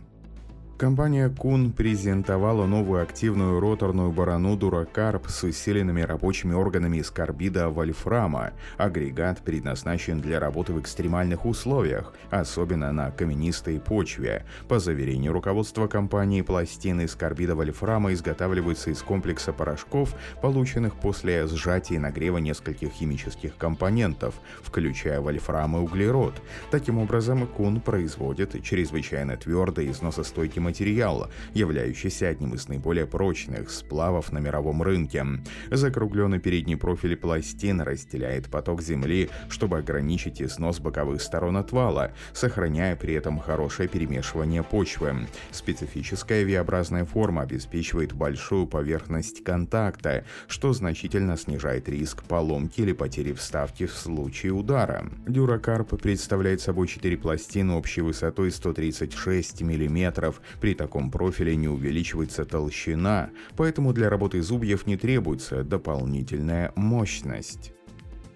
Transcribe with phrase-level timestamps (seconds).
[0.85, 8.53] Компания Кун презентовала новую активную роторную барану Дуракарп с усиленными рабочими органами из карбида вольфрама.
[8.77, 14.45] Агрегат предназначен для работы в экстремальных условиях, особенно на каменистой почве.
[14.69, 21.95] По заверению руководства компании, пластины из карбида вольфрама изготавливаются из комплекса порошков, полученных после сжатия
[21.95, 26.35] и нагрева нескольких химических компонентов, включая вольфрам и углерод.
[26.71, 34.39] Таким образом, Кун производит чрезвычайно твердый износостойкий материал, являющийся одним из наиболее прочных сплавов на
[34.39, 35.25] мировом рынке.
[35.71, 43.15] Закругленный передний профиль пластин разделяет поток земли, чтобы ограничить износ боковых сторон отвала, сохраняя при
[43.15, 45.27] этом хорошее перемешивание почвы.
[45.51, 53.87] Специфическая V-образная форма обеспечивает большую поверхность контакта, что значительно снижает риск поломки или потери вставки
[53.87, 55.11] в случае удара.
[55.27, 63.31] Дюракарп представляет собой 4 пластины общей высотой 136 мм, при таком профиле не увеличивается толщина,
[63.57, 67.73] поэтому для работы зубьев не требуется дополнительная мощность.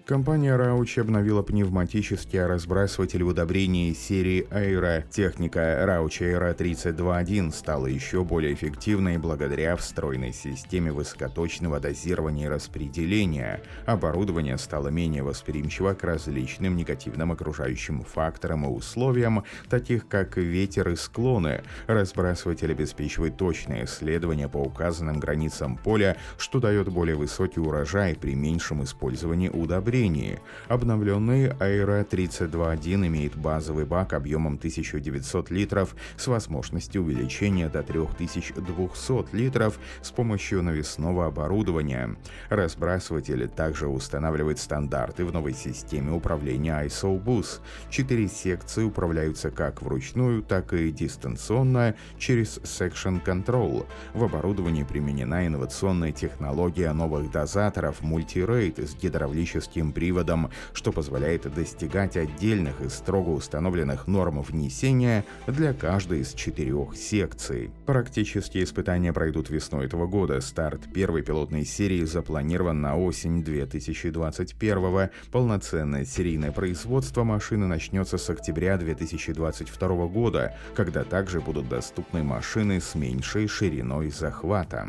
[0.09, 5.03] Компания Rauch обновила пневматический разбрасыватель удобрений серии Aero.
[5.07, 13.61] Техника Rauch Aero 32.1 стала еще более эффективной благодаря встроенной системе высокоточного дозирования и распределения.
[13.85, 20.95] Оборудование стало менее восприимчиво к различным негативным окружающим факторам и условиям, таких как ветер и
[20.95, 21.61] склоны.
[21.85, 28.83] Разбрасыватель обеспечивает точное исследование по указанным границам поля, что дает более высокий урожай при меньшем
[28.83, 30.39] использовании удобрений управлении.
[30.67, 39.79] Обновленный Aero 32.1 имеет базовый бак объемом 1900 литров с возможностью увеличения до 3200 литров
[40.01, 42.15] с помощью навесного оборудования.
[42.49, 47.61] Разбрасыватель также устанавливает стандарты в новой системе управления ISO-BUS.
[47.89, 53.85] Четыре секции управляются как вручную, так и дистанционно через Section Control.
[54.13, 62.81] В оборудовании применена инновационная технология новых дозаторов Multi-Rate с гидравлическим приводом, что позволяет достигать отдельных
[62.81, 67.71] и строго установленных норм внесения для каждой из четырех секций.
[67.85, 70.41] Практические испытания пройдут весной этого года.
[70.41, 78.77] Старт первой пилотной серии запланирован на осень 2021 Полноценное серийное производство машины начнется с октября
[78.77, 84.87] 2022 года, когда также будут доступны машины с меньшей шириной захвата.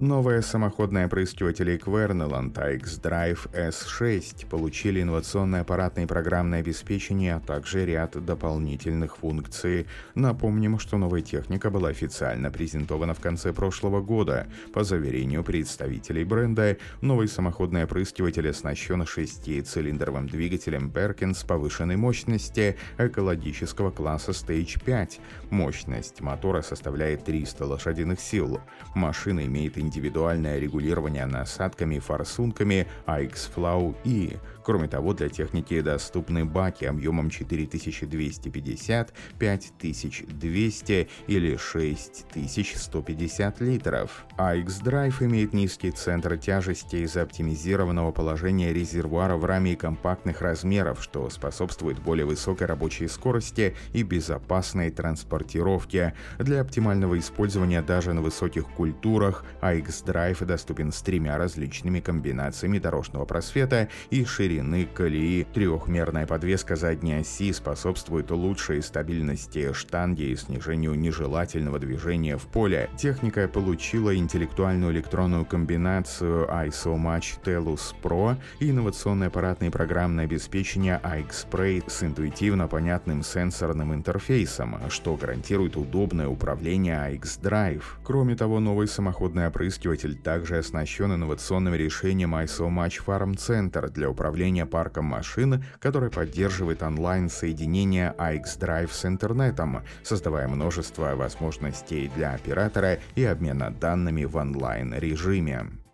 [0.00, 8.22] Новые самоходные опрыскиватели Querneland X-Drive S6 получили инновационное аппаратное и программное обеспечение, а также ряд
[8.22, 9.86] дополнительных функций.
[10.14, 14.48] Напомним, что новая техника была официально презентована в конце прошлого года.
[14.74, 24.32] По заверению представителей бренда, новый самоходный опрыскиватель оснащен шестицилиндровым двигателем Perkins повышенной мощности экологического класса
[24.32, 25.20] Stage 5.
[25.48, 28.60] Мощность мотора составляет 300 лошадиных сил.
[28.94, 34.38] Машина имеет индивидуальное регулирование насадками и форсунками AX-Flow E.
[34.62, 44.26] Кроме того, для техники доступны баки объемом 4250, 5200 или 6150 литров.
[44.36, 51.30] AX-Drive имеет низкий центр тяжести из-за оптимизированного положения резервуара в раме и компактных размеров, что
[51.30, 56.14] способствует более высокой рабочей скорости и безопасной транспортировке.
[56.38, 59.44] Для оптимального использования даже на высоких культурах
[59.78, 65.46] AX-Drive доступен с тремя различными комбинациями дорожного просвета и ширины колеи.
[65.54, 72.88] Трехмерная подвеска задней оси способствует лучшей стабильности штанги и снижению нежелательного движения в поле.
[72.96, 81.00] Техника получила интеллектуальную электронную комбинацию ISO Match Telus Pro и инновационное аппаратное и программное обеспечение
[81.02, 87.82] iXpray с интуитивно понятным сенсорным интерфейсом, что гарантирует удобное управление iX-Drive.
[88.02, 89.65] Кроме того, новый самоходный опрыскиватель
[90.14, 98.14] также оснащен инновационным решением ISO Match Farm Center для управления парком машин, который поддерживает онлайн-соединение
[98.18, 105.85] iX-Drive с интернетом, создавая множество возможностей для оператора и обмена данными в онлайн-режиме.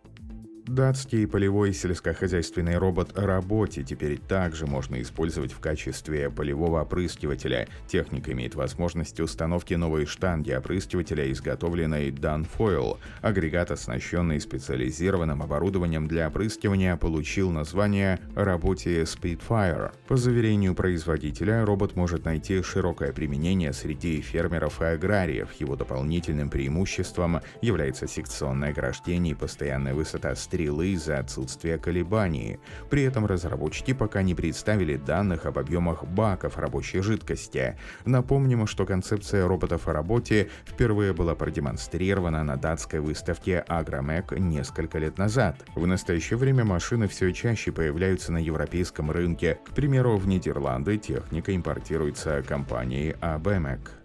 [0.67, 7.67] Датский полевой сельскохозяйственный робот «Работе» теперь также можно использовать в качестве полевого опрыскивателя.
[7.85, 12.97] Техника имеет возможность установки новой штанги опрыскивателя, изготовленной Danfoil.
[13.21, 19.91] Агрегат, оснащенный специализированным оборудованием для опрыскивания, получил название «Работе Speedfire».
[20.07, 25.49] По заверению производителя, робот может найти широкое применение среди фермеров и аграриев.
[25.59, 32.59] Его дополнительным преимуществом является секционное ограждение и постоянная высота стрелы из-за отсутствия колебаний.
[32.91, 37.75] При этом разработчики пока не представили данных об объемах баков рабочей жидкости.
[38.05, 45.17] Напомним, что концепция роботов о работе впервые была продемонстрирована на датской выставке Агромек несколько лет
[45.17, 45.55] назад.
[45.73, 49.57] В настоящее время машины все чаще появляются на европейском рынке.
[49.65, 54.02] К примеру, в Нидерланды техника импортируется компанией ABMEC.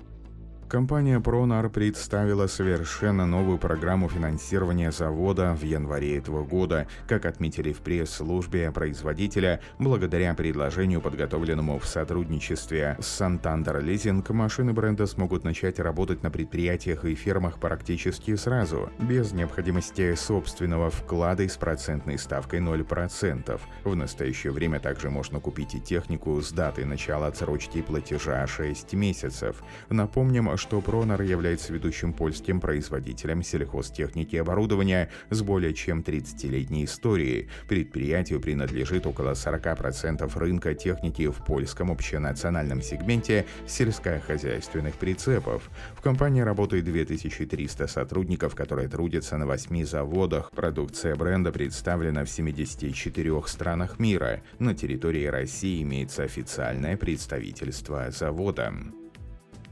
[0.68, 7.78] Компания Pronar представила совершенно новую программу финансирования завода в январе этого года, как отметили в
[7.78, 16.22] пресс-службе производителя, благодаря предложению, подготовленному в сотрудничестве с Santander Leasing, машины бренда смогут начать работать
[16.22, 23.58] на предприятиях и фермах практически сразу, без необходимости собственного вклада с процентной ставкой 0%.
[23.84, 29.62] В настоящее время также можно купить и технику с датой начала отсрочки платежа 6 месяцев.
[29.88, 37.48] Напомним, что Пронор является ведущим польским производителем сельхозтехники и оборудования с более чем 30-летней историей.
[37.68, 45.70] Предприятию принадлежит около 40% рынка техники в польском общенациональном сегменте сельскохозяйственных прицепов.
[45.96, 50.50] В компании работает 2300 сотрудников, которые трудятся на 8 заводах.
[50.50, 54.42] Продукция бренда представлена в 74 странах мира.
[54.58, 58.72] На территории России имеется официальное представительство завода.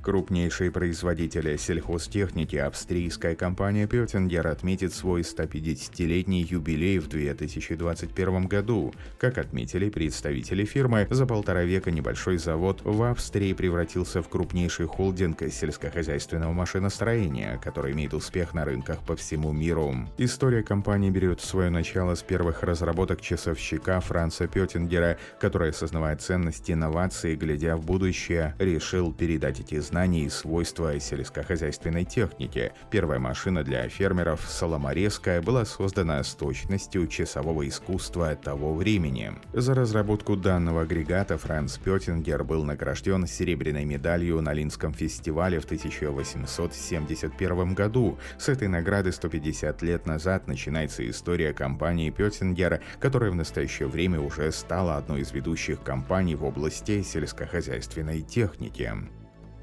[0.07, 8.95] Крупнейший производитель сельхозтехники австрийская компания Петтингер отметит свой 150-летний юбилей в 2021 году.
[9.19, 15.43] Как отметили представители фирмы, за полтора века небольшой завод в Австрии превратился в крупнейший холдинг
[15.43, 19.93] сельскохозяйственного машиностроения, который имеет успех на рынках по всему миру.
[20.19, 27.35] История компании берет свое начало с первых разработок часовщика Франца Петтингера, который, осознавая ценность инноваций,
[27.35, 32.71] глядя в будущее, решил передать эти знания знаний и свойства сельскохозяйственной техники.
[32.91, 39.33] Первая машина для фермеров «Соломорезка» была создана с точностью часового искусства того времени.
[39.55, 47.73] За разработку данного агрегата Франц Петтингер был награжден серебряной медалью на Линском фестивале в 1871
[47.73, 48.19] году.
[48.37, 54.53] С этой награды 150 лет назад начинается история компании Петтингер, которая в настоящее время уже
[54.53, 58.93] стала одной из ведущих компаний в области сельскохозяйственной техники.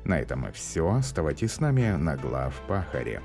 [0.05, 0.89] На этом все.
[0.89, 3.21] Оставайтесь с нами на глав Пахаре.